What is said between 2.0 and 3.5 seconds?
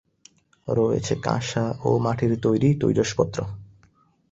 মাটির তৈরি তৈজসপত্র।